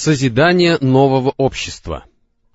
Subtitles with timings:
[0.00, 2.04] Созидание нового общества.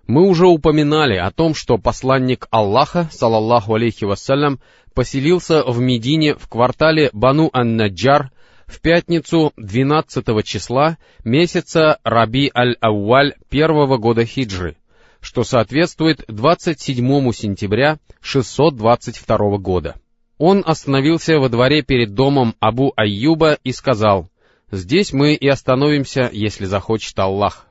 [0.08, 4.62] Мы уже упоминали о том, что посланник Аллаха, салаллаху алейхи вассалям,
[4.94, 8.32] поселился в Медине в квартале Бану ан-Наджар
[8.66, 14.78] в пятницу 12 числа месяца Раби аль-Ауаль первого года хиджры,
[15.20, 19.96] что соответствует 27 сентября 622 года.
[20.38, 24.30] Он остановился во дворе перед домом Абу Айюба и сказал,
[24.74, 27.68] Здесь мы и остановимся, если захочет Аллах.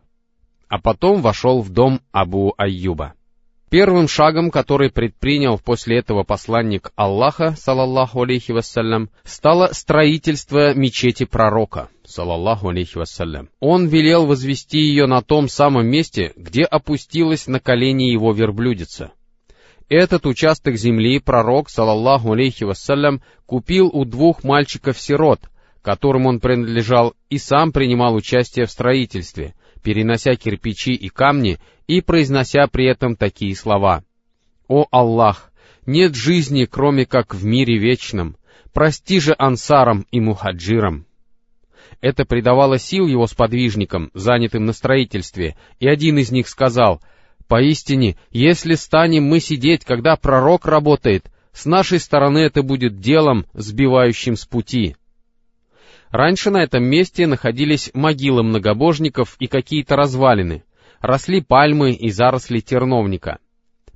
[0.69, 3.15] А потом вошел в дом Абу Айюба.
[3.71, 11.89] Первым шагом, который предпринял после этого посланник Аллаха, салаллаху алейхи вассалям, стало строительство мечети пророка,
[12.05, 13.49] салаллаху алейхи вассалям.
[13.59, 19.11] Он велел возвести ее на том самом месте, где опустилась на колени его верблюдица.
[19.89, 25.41] Этот участок земли пророк, салаллаху алейхи вассалям, купил у двух мальчиков-сирот,
[25.83, 32.67] которым он принадлежал, и сам принимал участие в строительстве, перенося кирпичи и камни и произнося
[32.69, 34.05] при этом такие слова.
[34.69, 35.53] «О Аллах!
[35.85, 38.37] Нет жизни, кроме как в мире вечном.
[38.73, 41.07] Прости же ансарам и мухаджирам!»
[42.01, 47.03] Это придавало сил его сподвижникам, занятым на строительстве, и один из них сказал,
[47.49, 54.37] «Поистине, если станем мы сидеть, когда пророк работает, с нашей стороны это будет делом, сбивающим
[54.37, 54.97] с пути».
[56.13, 60.63] Раньше на этом месте находились могилы многобожников и какие-то развалины,
[61.01, 63.39] росли пальмы и заросли терновника.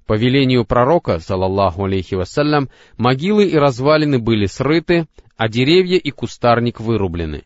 [0.06, 5.06] По велению пророка, салаллаху алейхи вассалям, могилы и развалины были срыты,
[5.36, 7.42] а деревья и кустарник вырублены.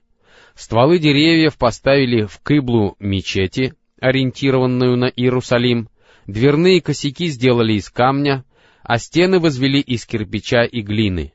[0.55, 5.89] Стволы деревьев поставили в кыблу мечети, ориентированную на Иерусалим,
[6.29, 8.45] дверные косяки сделали из камня,
[8.85, 11.33] а стены возвели из кирпича и глины.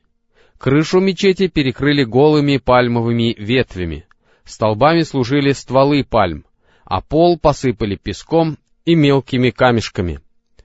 [0.58, 4.06] Крышу мечети перекрыли голыми пальмовыми ветвями,
[4.44, 6.44] столбами служили стволы пальм,
[6.84, 10.20] а пол посыпали песком и мелкими камешками.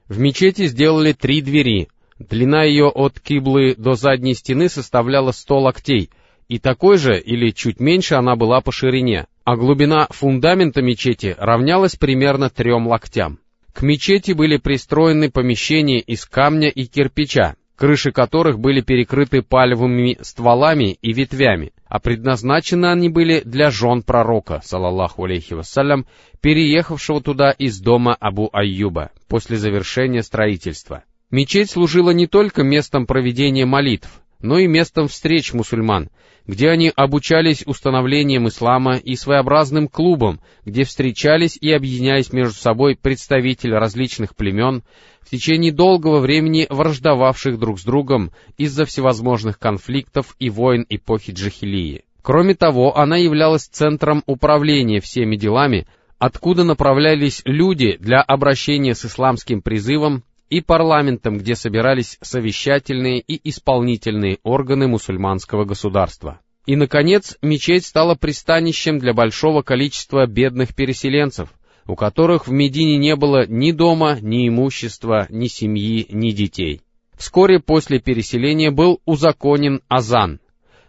[0.08, 6.10] В мечети сделали три двери, длина ее от киблы до задней стены составляла сто локтей,
[6.48, 11.96] и такой же или чуть меньше она была по ширине, а глубина фундамента мечети равнялась
[11.96, 13.38] примерно трем локтям.
[13.72, 20.96] К мечети были пристроены помещения из камня и кирпича, крыши которых были перекрыты пальвовыми стволами
[21.02, 26.06] и ветвями, а предназначены они были для жен пророка, салаллаху алейхи вассалям,
[26.40, 31.02] переехавшего туда из дома Абу Айюба после завершения строительства.
[31.32, 36.10] Мечеть служила не только местом проведения молитв, но и местом встреч мусульман,
[36.46, 43.72] где они обучались установлением ислама и своеобразным клубом, где встречались и объединялись между собой представители
[43.72, 44.82] различных племен,
[45.20, 52.04] в течение долгого времени враждовавших друг с другом из-за всевозможных конфликтов и войн эпохи Джахилии.
[52.22, 55.86] Кроме того, она являлась центром управления всеми делами,
[56.18, 64.36] откуда направлялись люди для обращения с исламским призывом и парламентом, где собирались совещательные и исполнительные
[64.42, 66.40] органы мусульманского государства.
[66.66, 71.48] И, наконец, мечеть стала пристанищем для большого количества бедных переселенцев,
[71.86, 76.82] у которых в Медине не было ни дома, ни имущества, ни семьи, ни детей.
[77.16, 80.38] Вскоре после переселения был узаконен азан,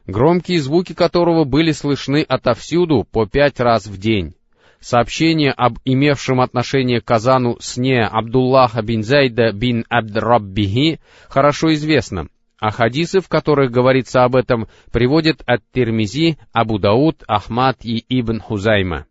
[0.06, 4.36] громкие звуки которого были слышны отовсюду по пять раз в день.
[4.84, 11.00] Сообщение об имевшем отношение к Казану сне Абдуллаха бин Зайда бин Абдраббихи
[11.30, 12.28] хорошо известно,
[12.60, 18.42] а хадисы, в которых говорится об этом, приводят от Термизи, Абу Дауд, Ахмад и Ибн
[18.42, 19.06] Хузайма.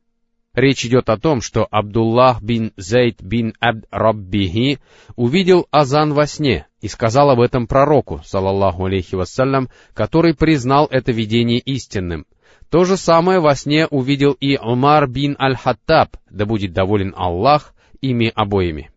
[0.53, 4.79] Речь идет о том, что Абдуллах бин Зайд бин Абд Раббихи
[5.17, 11.13] увидел азан во сне и сказал об этом пророку, салаллаху алейхи вассалям, который признал это
[11.13, 12.27] видение истинным.
[12.73, 18.33] То же самое во сне увидел и Умар бин Аль-Хаттаб, да будет доволен Аллах ими
[18.35, 18.91] обоими.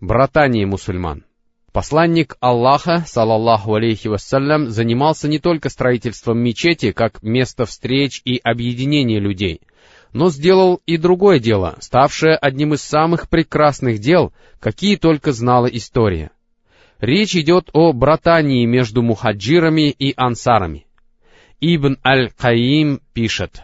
[0.00, 1.26] Братание мусульман.
[1.72, 9.20] Посланник Аллаха, салаллаху алейхи вассалям, занимался не только строительством мечети как место встреч и объединения
[9.20, 9.60] людей,
[10.14, 16.30] но сделал и другое дело, ставшее одним из самых прекрасных дел, какие только знала история.
[17.00, 20.86] Речь идет о братании между мухаджирами и ансарами.
[21.64, 23.62] Ибн Аль-Каим пишет,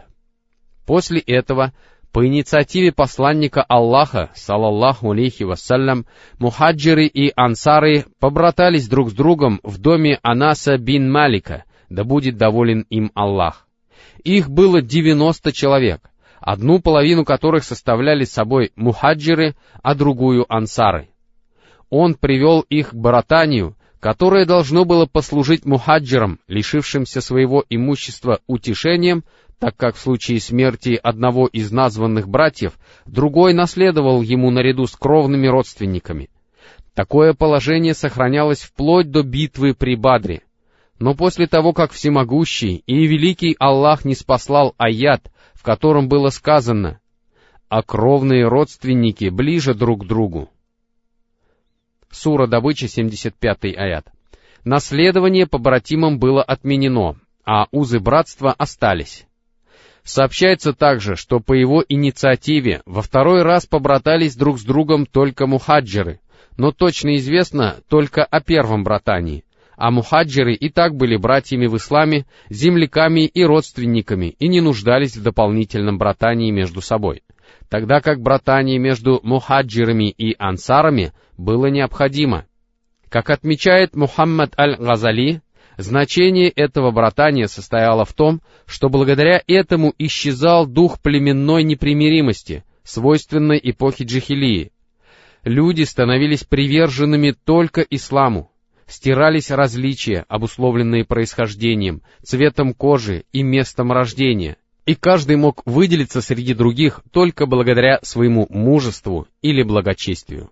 [0.87, 1.73] «После этого,
[2.13, 6.07] по инициативе посланника Аллаха, салаллаху алейхи вассалям,
[6.39, 12.87] мухаджиры и ансары побратались друг с другом в доме Анаса бин Малика, да будет доволен
[12.89, 13.67] им Аллах.
[14.23, 16.09] Их было девяносто человек,
[16.41, 21.09] одну половину которых составляли собой мухаджиры, а другую ансары.
[21.91, 29.25] Он привел их к братанию, которое должно было послужить мухаджирам, лишившимся своего имущества, утешением,
[29.59, 35.49] так как в случае смерти одного из названных братьев, другой наследовал ему наряду с кровными
[35.49, 36.31] родственниками.
[36.95, 40.43] Такое положение сохранялось вплоть до битвы при Бадре.
[40.99, 47.01] Но после того, как всемогущий и великий Аллах не спаслал аят, в котором было сказано
[47.69, 50.51] «А кровные родственники ближе друг к другу».
[52.11, 54.07] Сура добычи, 75 аят.
[54.65, 59.27] Наследование по братимам было отменено, а узы братства остались.
[60.03, 66.21] Сообщается также, что по его инициативе во второй раз побратались друг с другом только мухаджиры,
[66.57, 69.45] но точно известно только о первом братании
[69.79, 75.23] а мухаджиры и так были братьями в исламе, земляками и родственниками, и не нуждались в
[75.23, 77.23] дополнительном братании между собой,
[77.69, 82.47] тогда как братание между мухаджирами и ансарами было необходимо.
[83.09, 85.41] Как отмечает Мухаммад аль-Газали,
[85.77, 94.05] значение этого братания состояло в том, что благодаря этому исчезал дух племенной непримиримости, свойственной эпохе
[94.05, 94.73] джихилии.
[95.45, 98.51] Люди становились приверженными только исламу,
[98.87, 104.57] стирались различия, обусловленные происхождением, цветом кожи и местом рождения,
[104.89, 110.51] и каждый мог выделиться среди других только благодаря своему мужеству или благочестию.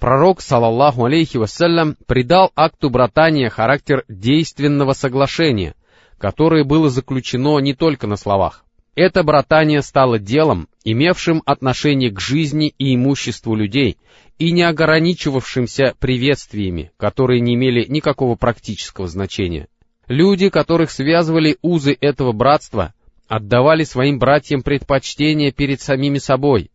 [0.00, 5.74] Пророк, салаллаху алейхи вассалям, придал акту братания характер действенного соглашения,
[6.16, 8.64] которое было заключено не только на словах.
[8.94, 13.98] Это братание стало делом, имевшим отношение к жизни и имуществу людей,
[14.38, 19.68] и не ограничивавшимся приветствиями, которые не имели никакого практического значения.
[20.08, 22.94] Люди, которых связывали узы этого братства,
[23.28, 26.70] отдавали своим братьям предпочтение перед самими собой,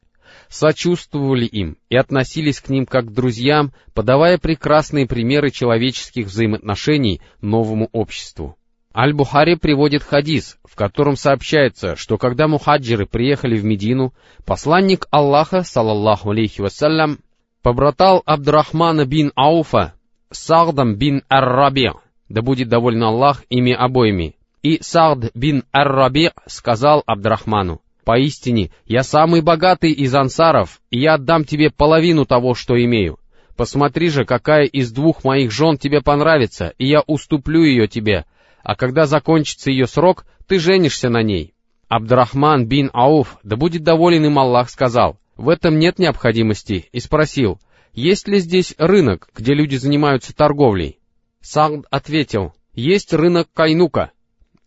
[0.50, 7.90] сочувствовали им и относились к ним как к друзьям, подавая прекрасные примеры человеческих взаимоотношений новому
[7.92, 8.56] обществу.
[8.96, 14.14] Аль-Бухари приводит хадис, в котором сообщается, что когда мухаджиры приехали в Медину,
[14.46, 17.20] посланник Аллаха, салаллаху алейхи вассалям,
[17.62, 19.94] побратал Абдурахмана бин Ауфа
[20.32, 21.92] с Сагдом бин Ар-Раби,
[22.30, 24.36] да будет доволен Аллах ими обоими.
[24.62, 31.46] И Сагд бин Ар-Раби сказал Абдурахману, «Поистине, я самый богатый из ансаров, и я отдам
[31.46, 33.20] тебе половину того, что имею.
[33.56, 38.26] Посмотри же, какая из двух моих жен тебе понравится, и я уступлю ее тебе,
[38.64, 41.54] а когда закончится ее срок, ты женишься на ней».
[41.88, 47.60] Абдрахман бин Ауф, да будет доволен им Аллах, сказал, в этом нет необходимости, и спросил,
[47.94, 51.00] есть ли здесь рынок, где люди занимаются торговлей?
[51.42, 54.12] Сагд ответил, есть рынок Кайнука.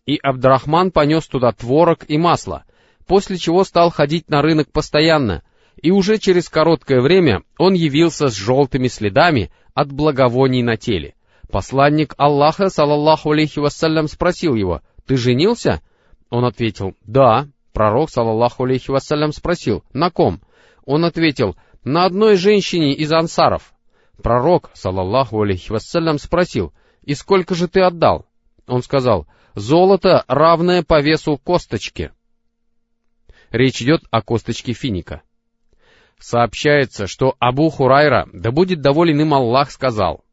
[0.05, 2.65] И Абдрахман понес туда творог и масло,
[3.07, 5.43] после чего стал ходить на рынок постоянно,
[5.81, 11.15] и уже через короткое время он явился с желтыми следами от благовоний на теле.
[11.49, 15.81] Посланник Аллаха, салаллаху алейхи вассалям, спросил его, «Ты женился?»
[16.29, 17.47] Он ответил, «Да».
[17.73, 20.41] Пророк, салаллаху алейхи вассалям, спросил, «На ком?»
[20.85, 23.73] Он ответил, на одной женщине из ансаров.
[24.21, 28.25] Пророк, салаллаху алейхи вассалям, спросил, и сколько же ты отдал?
[28.67, 32.11] Он сказал, золото, равное по весу косточки.
[33.51, 35.21] Речь идет о косточке финика.
[36.19, 40.23] Сообщается, что Абу Хурайра, да будет доволен им Аллах, сказал,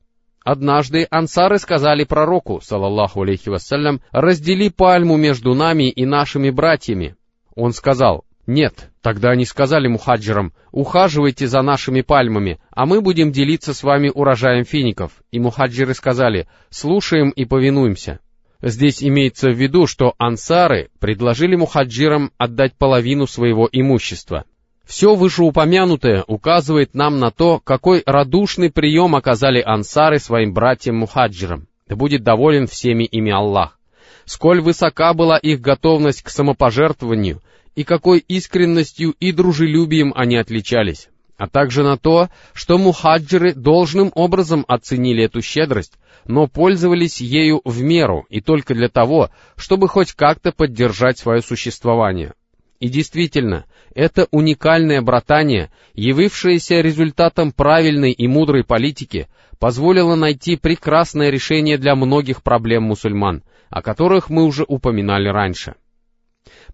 [0.43, 7.17] Однажды ансары сказали пророку, салаллаху алейхи вассалям, раздели пальму между нами и нашими братьями.
[7.55, 13.75] Он сказал, нет, тогда они сказали мухаджирам, ухаживайте за нашими пальмами, а мы будем делиться
[13.75, 15.13] с вами урожаем фиников.
[15.31, 18.21] И мухаджиры сказали, слушаем и повинуемся.
[18.63, 24.45] Здесь имеется в виду, что ансары предложили мухаджирам отдать половину своего имущества.
[24.85, 31.69] Все вышеупомянутое указывает нам на то, какой радушный прием оказали ансары своим братьям-мухаджирам.
[31.89, 33.79] Да будет доволен всеми ими Аллах.
[34.25, 37.41] Сколь высока была их готовность к самопожертвованию,
[37.75, 41.09] и какой искренностью и дружелюбием они отличались,
[41.41, 45.95] а также на то, что мухаджиры должным образом оценили эту щедрость,
[46.27, 52.35] но пользовались ею в меру и только для того, чтобы хоть как-то поддержать свое существование.
[52.79, 59.27] И действительно, это уникальное братание, явившееся результатом правильной и мудрой политики,
[59.59, 65.77] позволило найти прекрасное решение для многих проблем мусульман, о которых мы уже упоминали раньше.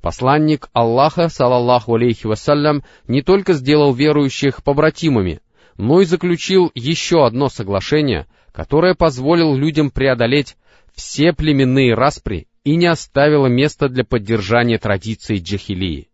[0.00, 5.40] Посланник Аллаха, салаллаху алейхи вассалям, не только сделал верующих побратимами,
[5.76, 10.56] но и заключил еще одно соглашение, которое позволило людям преодолеть
[10.95, 16.09] все племенные распри и не оставило места для поддержания традиций джахилии.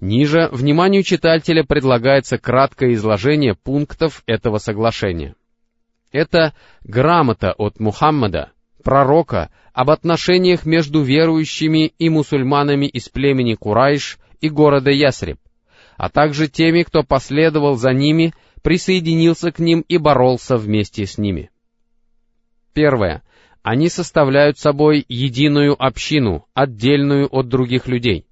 [0.00, 5.34] Ниже вниманию читателя предлагается краткое изложение пунктов этого соглашения.
[6.10, 14.48] Это грамота от Мухаммада, пророка об отношениях между верующими и мусульманами из племени Курайш и
[14.48, 15.38] города Ясреб,
[15.96, 21.50] а также теми, кто последовал за ними, присоединился к ним и боролся вместе с ними.
[22.72, 23.22] Первое.
[23.62, 28.26] Они составляют собой единую общину, отдельную от других людей.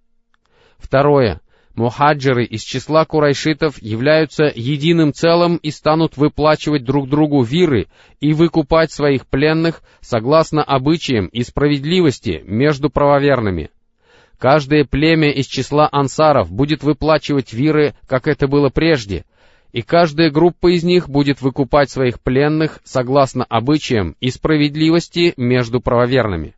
[0.79, 1.41] Второе.
[1.79, 7.87] Мухаджиры из числа курайшитов являются единым целым и станут выплачивать друг другу виры
[8.19, 13.71] и выкупать своих пленных согласно обычаям и справедливости между правоверными.
[14.39, 19.25] Каждое племя из числа ансаров будет выплачивать виры, как это было прежде,
[19.71, 26.57] и каждая группа из них будет выкупать своих пленных согласно обычаям и справедливости между правоверными.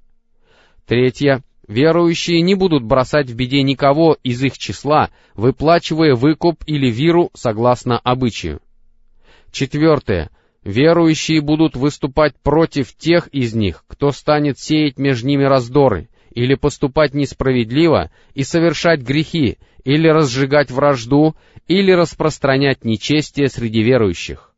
[0.87, 1.43] Третье.
[1.71, 7.97] Верующие не будут бросать в беде никого из их числа, выплачивая выкуп или виру согласно
[8.01, 8.61] обычаю.
[9.53, 10.31] Четвертое.
[10.65, 17.15] Верующие будут выступать против тех из них, кто станет сеять между ними раздоры, или поступать
[17.15, 21.37] несправедливо и совершать грехи, или разжигать вражду,
[21.69, 24.53] или распространять нечестие среди верующих.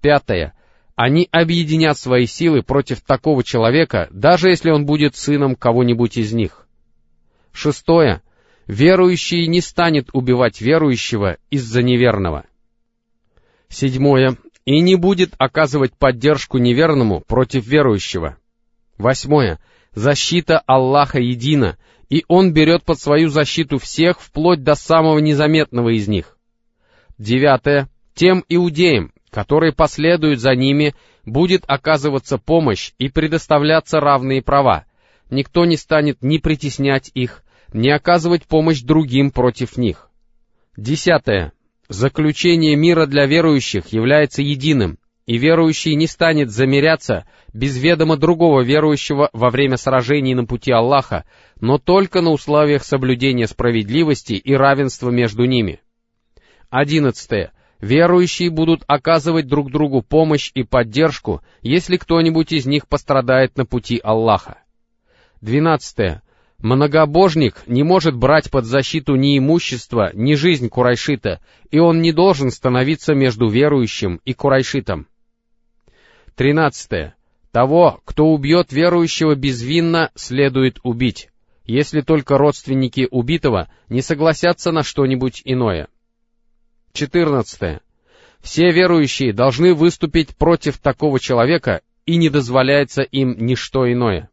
[0.00, 0.52] Пятое.
[0.96, 6.66] Они объединят свои силы против такого человека, даже если он будет сыном кого-нибудь из них.
[7.52, 8.22] Шестое.
[8.66, 12.44] Верующий не станет убивать верующего из-за неверного.
[13.68, 14.36] Седьмое.
[14.64, 18.38] И не будет оказывать поддержку неверному против верующего.
[18.96, 19.58] Восьмое.
[19.92, 21.76] Защита Аллаха едина,
[22.08, 26.38] и Он берет под свою защиту всех, вплоть до самого незаметного из них.
[27.18, 27.88] Девятое.
[28.14, 30.94] Тем иудеям, которые последуют за ними,
[31.26, 34.84] будет оказываться помощь и предоставляться равные права.
[35.28, 40.08] Никто не станет ни притеснять их, ни оказывать помощь другим против них.
[40.76, 41.52] Десятое.
[41.88, 49.30] Заключение мира для верующих является единым, и верующий не станет замеряться без ведома другого верующего
[49.32, 51.24] во время сражений на пути Аллаха,
[51.60, 55.80] но только на условиях соблюдения справедливости и равенства между ними.
[56.70, 57.52] Одиннадцатое.
[57.84, 64.00] Верующие будут оказывать друг другу помощь и поддержку, если кто-нибудь из них пострадает на пути
[64.02, 64.56] Аллаха.
[65.42, 66.22] Двенадцатое.
[66.56, 72.50] Многобожник не может брать под защиту ни имущество, ни жизнь Курайшита, и он не должен
[72.50, 75.06] становиться между верующим и Курайшитом.
[76.36, 77.16] Тринадцатое.
[77.52, 81.28] Того, кто убьет верующего безвинно, следует убить,
[81.66, 85.88] если только родственники убитого не согласятся на что-нибудь иное.
[86.94, 87.80] 14.
[88.40, 94.30] Все верующие должны выступить против такого человека, и не дозволяется им ничто иное.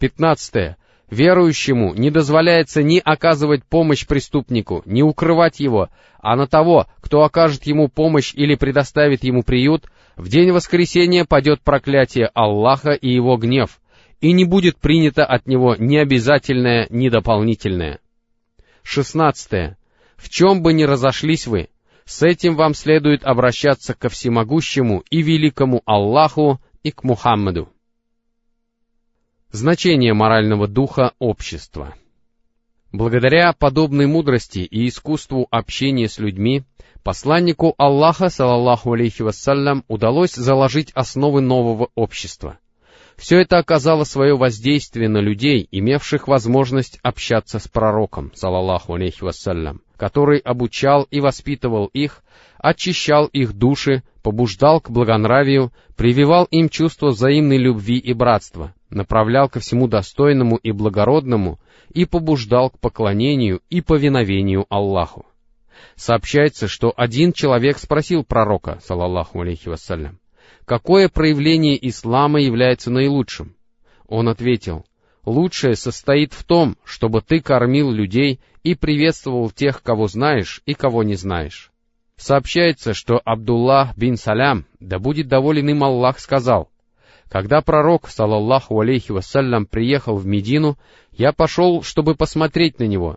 [0.00, 0.76] 15.
[1.10, 7.64] Верующему не дозволяется ни оказывать помощь преступнику, ни укрывать его, а на того, кто окажет
[7.64, 13.80] ему помощь или предоставит ему приют, в день воскресения падет проклятие Аллаха и его гнев,
[14.20, 17.98] и не будет принято от него ни обязательное, ни дополнительное.
[18.84, 19.77] 16.
[20.18, 21.68] В чем бы ни разошлись вы,
[22.04, 27.68] с этим вам следует обращаться ко всемогущему и великому Аллаху и к Мухаммаду.
[29.52, 31.94] Значение морального духа общества.
[32.90, 36.64] Благодаря подобной мудрости и искусству общения с людьми,
[37.04, 42.58] посланнику Аллаха, салаллаху алейхи вассалям, удалось заложить основы нового общества—
[43.18, 49.82] все это оказало свое воздействие на людей, имевших возможность общаться с пророком, салаллаху алейхи вассалям,
[49.98, 52.22] который обучал и воспитывал их,
[52.56, 59.58] очищал их души, побуждал к благонравию, прививал им чувство взаимной любви и братства, направлял ко
[59.58, 61.58] всему достойному и благородному
[61.92, 65.26] и побуждал к поклонению и повиновению Аллаху.
[65.96, 70.20] Сообщается, что один человек спросил пророка, салаллаху алейхи вассалям,
[70.64, 73.56] какое проявление ислама является наилучшим?
[74.06, 74.84] Он ответил,
[75.24, 81.02] лучшее состоит в том, чтобы ты кормил людей и приветствовал тех, кого знаешь и кого
[81.02, 81.72] не знаешь.
[82.16, 86.68] Сообщается, что Абдуллах бин Салям, да будет доволен им Аллах, сказал,
[87.30, 90.76] «Когда пророк, салаллаху алейхи вассалям, приехал в Медину,
[91.12, 93.16] я пошел, чтобы посмотреть на него,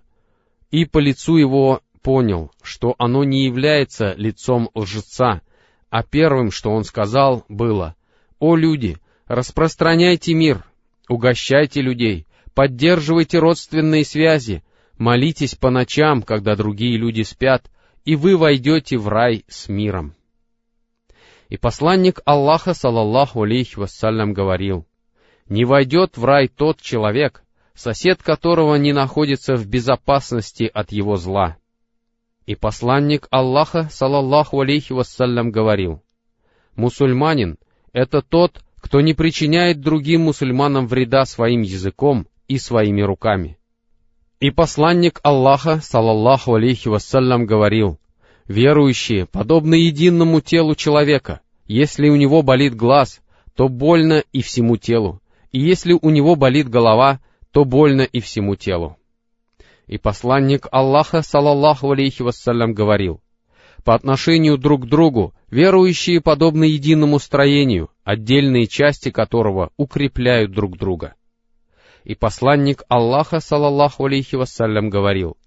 [0.70, 5.42] и по лицу его понял, что оно не является лицом лжеца,
[5.90, 7.96] а первым, что он сказал, было,
[8.40, 10.64] «О люди, распространяйте мир,
[11.10, 14.64] угощайте людей, поддерживайте родственные связи,
[15.02, 17.72] молитесь по ночам, когда другие люди спят,
[18.06, 20.14] и вы войдете в рай с миром».
[21.50, 24.86] И посланник Аллаха, салаллаху алейхи вассалям, говорил,
[25.50, 27.44] «Не войдет в рай тот человек,
[27.74, 31.58] сосед которого не находится в безопасности от его зла».
[32.46, 36.04] И посланник Аллаха, салаллаху алейхи вассалям, говорил,
[36.76, 37.58] «Мусульманин—
[37.92, 43.58] это тот, кто не причиняет другим мусульманам вреда своим языком и своими руками.
[44.42, 48.00] И посланник Аллаха, салаллаху алейхи вассалям, говорил,
[48.48, 51.42] «Верующие подобны единому телу человека.
[51.68, 53.22] Если у него болит глаз,
[53.56, 55.22] то больно и всему телу,
[55.52, 57.20] и если у него болит голова,
[57.52, 58.98] то больно и всему телу».
[59.86, 63.22] И посланник Аллаха, салаллаху алейхи вассалям, говорил,
[63.84, 71.14] по отношению друг к другу верующие подобны единому строению, отдельные части которого укрепляют друг друга
[72.04, 75.38] и посланник Аллаха, салаллаху алейхи вассалям, говорил,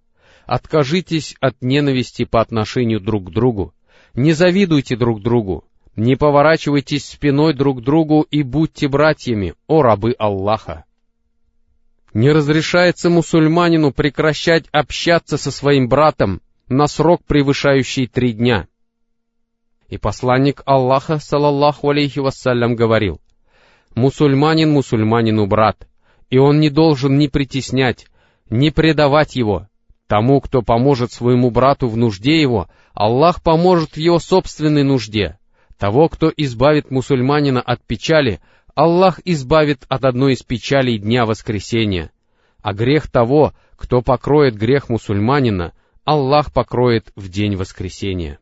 [0.46, 3.74] «Откажитесь от ненависти по отношению друг к другу,
[4.14, 5.64] не завидуйте друг другу,
[5.96, 10.84] не поворачивайтесь спиной друг к другу и будьте братьями, о рабы Аллаха».
[12.12, 18.68] Не разрешается мусульманину прекращать общаться со своим братом на срок, превышающий три дня.
[19.88, 23.20] И посланник Аллаха, салаллаху алейхи вассалям, говорил,
[23.96, 25.88] «Мусульманин мусульманину брат,
[26.30, 28.06] и он не должен ни притеснять,
[28.50, 29.68] ни предавать его.
[30.06, 35.38] Тому, кто поможет своему брату в нужде его, Аллах поможет в его собственной нужде.
[35.78, 38.40] Того, кто избавит мусульманина от печали,
[38.74, 42.10] Аллах избавит от одной из печалей дня воскресения.
[42.62, 45.72] А грех того, кто покроет грех мусульманина,
[46.04, 48.38] Аллах покроет в день воскресения.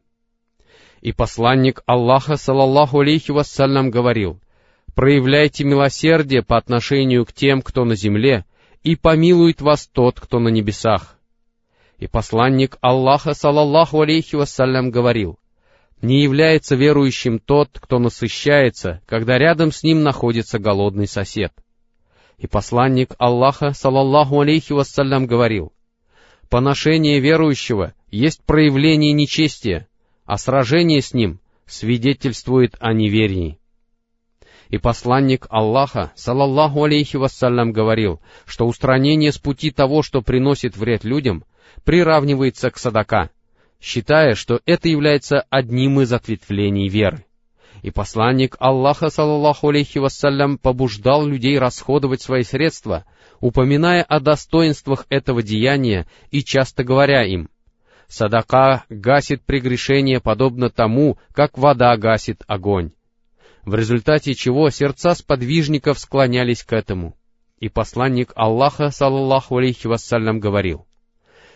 [1.01, 4.41] И посланник Аллаха, салаллаху алейхи вассалям, говорил—
[4.95, 8.45] проявляйте милосердие по отношению к тем, кто на земле,
[8.83, 11.19] и помилует вас тот, кто на небесах.
[11.99, 15.39] И посланник Аллаха, салаллаху алейхи вассалям, говорил,
[16.01, 21.53] не является верующим тот, кто насыщается, когда рядом с ним находится голодный сосед.
[22.39, 25.73] И посланник Аллаха, салаллаху алейхи вассалям, говорил,
[26.51, 29.89] поношение верующего есть проявление нечестия,
[30.25, 33.59] а сражение с ним свидетельствует о неверии.
[34.73, 41.05] И посланник Аллаха, салаллаху алейхи вассалям, говорил, что устранение с пути того, что приносит вред
[41.05, 41.45] людям,
[41.85, 43.29] приравнивается к садака,
[43.83, 47.27] считая, что это является одним из ответвлений веры.
[47.83, 53.05] И посланник Аллаха, салаллаху алейхи вассалям, побуждал людей расходовать свои средства,
[53.41, 57.51] упоминая о достоинствах этого деяния и часто говоря им,
[58.09, 62.93] «Садака гасит прегрешение подобно тому, как вода гасит огонь»
[63.65, 67.17] в результате чего сердца сподвижников склонялись к этому.
[67.59, 70.87] И посланник Аллаха, саллаллаху алейхи вассалям, говорил,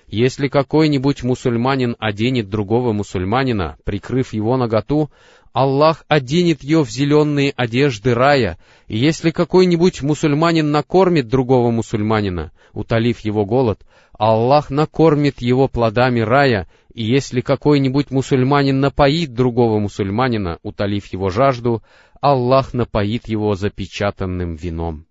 [0.08, 5.10] «Если какой-нибудь мусульманин оденет другого мусульманина, прикрыв его наготу,
[5.52, 13.20] Аллах оденет ее в зеленые одежды рая, и если какой-нибудь мусульманин накормит другого мусульманина, утолив
[13.20, 13.80] его голод,
[14.18, 21.82] Аллах накормит его плодами рая, и если какой-нибудь мусульманин напоит другого мусульманина, утолив его жажду,
[22.20, 25.06] Аллах напоит его запечатанным вином.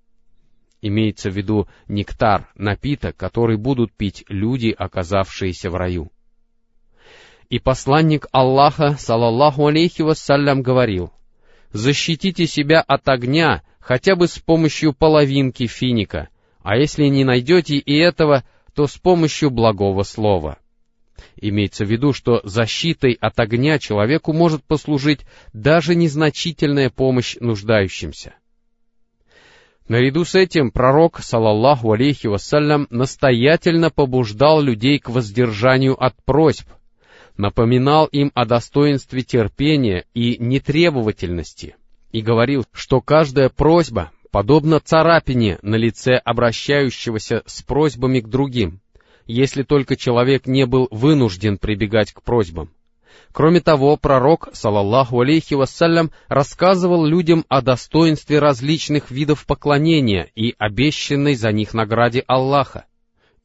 [0.87, 6.11] Имеется в виду нектар, напиток, который будут пить люди, оказавшиеся в раю.
[7.49, 11.11] И посланник Аллаха, салаллаху алейхи вассалям, говорил,
[11.71, 16.29] «Защитите себя от огня хотя бы с помощью половинки финика,
[16.61, 18.43] а если не найдете и этого,
[18.75, 20.59] то с помощью благого слова».
[21.35, 25.21] Имеется в виду, что защитой от огня человеку может послужить
[25.51, 28.35] даже незначительная помощь нуждающимся.
[29.87, 36.67] Наряду с этим пророк, салаллаху алейхи вассалям, настоятельно побуждал людей к воздержанию от просьб,
[37.37, 41.75] напоминал им о достоинстве терпения и нетребовательности
[42.11, 48.79] и говорил, что каждая просьба подобна царапине на лице обращающегося с просьбами к другим,
[49.27, 52.71] если только человек не был вынужден прибегать к просьбам.
[53.31, 61.35] Кроме того, пророк, салаллаху алейхи вассалям, рассказывал людям о достоинстве различных видов поклонения и обещанной
[61.35, 62.85] за них награде Аллаха,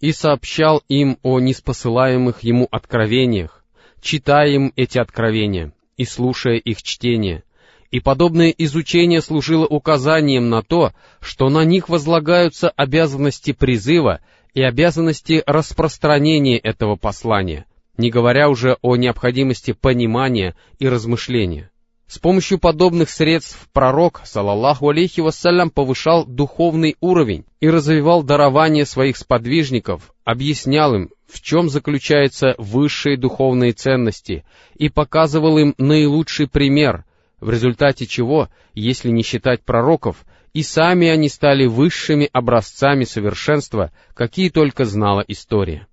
[0.01, 3.65] и сообщал им о неспосылаемых ему откровениях,
[4.01, 7.45] читая им эти откровения и слушая их чтение,
[7.91, 14.21] и подобное изучение служило указанием на то, что на них возлагаются обязанности призыва
[14.55, 17.67] и обязанности распространения этого послания,
[18.01, 21.71] не говоря уже о необходимости понимания и размышления.
[22.07, 29.17] С помощью подобных средств пророк, салаллаху алейхи вассалям, повышал духовный уровень и развивал дарование своих
[29.17, 37.05] сподвижников, объяснял им, в чем заключаются высшие духовные ценности, и показывал им наилучший пример,
[37.39, 44.49] в результате чего, если не считать пророков, и сами они стали высшими образцами совершенства, какие
[44.49, 45.87] только знала история.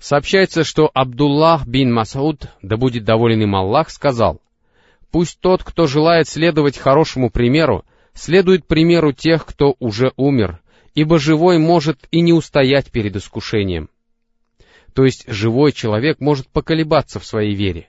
[0.00, 4.40] Сообщается, что Абдуллах бин Масауд, да будет доволен им Аллах, сказал,
[5.10, 7.84] «Пусть тот, кто желает следовать хорошему примеру,
[8.14, 10.60] следует примеру тех, кто уже умер,
[10.94, 13.90] ибо живой может и не устоять перед искушением.
[14.94, 17.88] То есть живой человек может поколебаться в своей вере.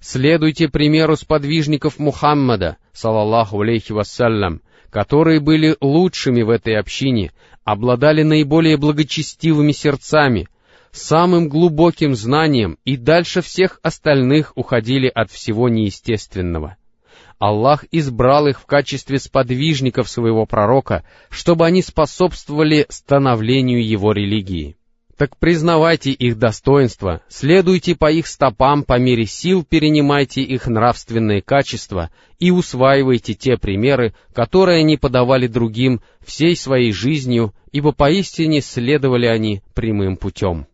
[0.00, 8.76] Следуйте примеру сподвижников Мухаммада, салаллаху алейхи вассалям, которые были лучшими в этой общине, обладали наиболее
[8.76, 10.48] благочестивыми сердцами,
[10.92, 16.76] самым глубоким знанием и дальше всех остальных уходили от всего неестественного.
[17.38, 24.76] Аллах избрал их в качестве сподвижников своего пророка, чтобы они способствовали становлению его религии.
[25.20, 32.10] Так признавайте их достоинства, следуйте по их стопам по мере сил, перенимайте их нравственные качества
[32.38, 39.60] и усваивайте те примеры, которые они подавали другим всей своей жизнью, ибо поистине следовали они
[39.74, 40.66] прямым путем.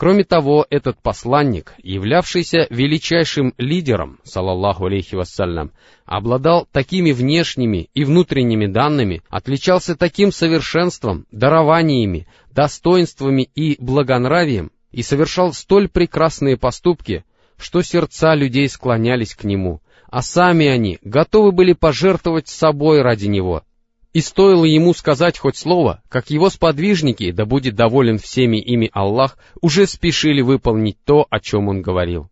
[0.00, 5.72] Кроме того, этот посланник, являвшийся величайшим лидером, салаллаху алейхи вассалям,
[6.06, 15.52] обладал такими внешними и внутренними данными, отличался таким совершенством, дарованиями, достоинствами и благонравием, и совершал
[15.52, 17.26] столь прекрасные поступки,
[17.58, 23.64] что сердца людей склонялись к нему, а сами они готовы были пожертвовать собой ради него—
[24.12, 29.38] и стоило ему сказать хоть слово, как его сподвижники, да будет доволен всеми ими Аллах,
[29.60, 32.28] уже спешили выполнить то, о чем он говорил.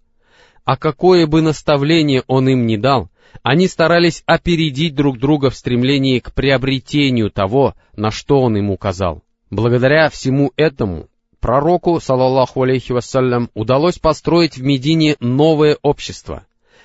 [0.64, 3.10] А какое бы наставление он им не дал,
[3.42, 9.22] они старались опередить друг друга в стремлении к приобретению того, на что он им указал.
[9.50, 11.08] Благодаря всему этому
[11.40, 16.44] пророку, салаллаху алейхи вассалям, удалось построить в Медине новое общество,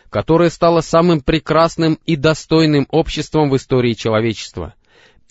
[0.10, 4.76] которое стало самым прекрасным и достойным обществом в истории человечества—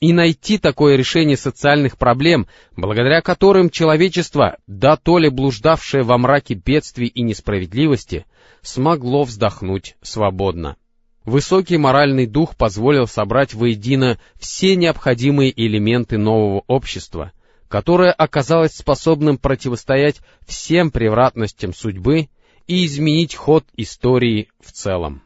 [0.03, 6.55] и найти такое решение социальных проблем, благодаря которым человечество, да то ли блуждавшее во мраке
[6.55, 8.27] бедствий и несправедливости,
[8.62, 10.75] смогло вздохнуть свободно.
[11.25, 17.31] Высокий моральный дух позволил собрать воедино все необходимые элементы нового общества,
[17.69, 20.17] которое оказалось способным противостоять
[20.49, 22.29] всем превратностям судьбы
[22.67, 25.23] и изменить ход истории в целом.